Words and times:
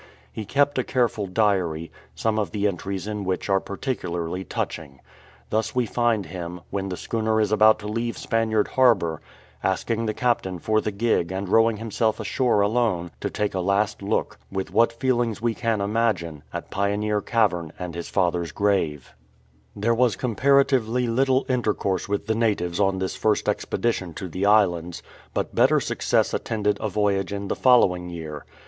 He 0.31 0.45
kept 0.45 0.79
a 0.79 0.83
careful 0.83 1.27
diary, 1.27 1.91
some 2.15 2.39
of 2.39 2.49
the 2.49 2.65
entries 2.67 3.05
in 3.05 3.23
which 3.23 3.49
are 3.49 3.59
particularly 3.59 4.43
touching. 4.43 4.99
Thus 5.51 5.75
we 5.75 5.85
find 5.85 6.25
him, 6.25 6.61
when 6.71 6.89
the 6.89 6.97
schooner 6.97 7.39
is 7.39 7.51
about 7.51 7.77
to 7.81 7.87
leave 7.87 8.17
Spaniard 8.17 8.69
Harbour, 8.69 9.21
asking 9.63 10.07
the 10.07 10.15
captain 10.15 10.57
for 10.57 10.81
the 10.81 10.89
gig 10.89 11.31
and 11.31 11.47
rowing 11.47 11.77
himself 11.77 12.19
ashore 12.19 12.61
alone 12.61 13.11
to 13.21 13.29
take 13.29 13.53
a 13.53 13.59
last 13.59 14.01
look, 14.01 14.39
with 14.51 14.71
what 14.73 14.91
feelings 14.91 15.39
we 15.39 15.53
can 15.53 15.81
imagine, 15.81 16.41
at 16.51 16.71
Pioneer 16.71 17.21
Cavern 17.21 17.71
and 17.77 17.93
his 17.93 18.09
father's 18.09 18.51
grave. 18.51 19.13
258 19.79 19.81
JEMMY 19.81 19.81
BUTTON 19.81 19.81
There 19.81 20.03
was 20.03 20.15
comparatively 20.15 21.07
little 21.07 21.45
intercourse 21.47 22.09
with 22.09 22.25
the 22.25 22.33
natives 22.33 22.79
on 22.79 22.97
this 22.97 23.15
first 23.15 23.47
expedition 23.47 24.15
to 24.15 24.27
the 24.27 24.47
islands, 24.47 25.03
but 25.35 25.53
better 25.53 25.79
success 25.79 26.33
attended 26.33 26.79
a 26.81 26.89
voyage 26.89 27.31
in 27.31 27.49
the 27.49 27.55
following 27.55 28.09
year. 28.09 28.45